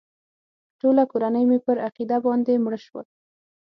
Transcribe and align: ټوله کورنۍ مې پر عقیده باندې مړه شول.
ټوله 0.79 1.03
کورنۍ 1.11 1.43
مې 1.49 1.57
پر 1.65 1.77
عقیده 1.87 2.17
باندې 2.25 2.61
مړه 2.63 2.79
شول. 2.85 3.05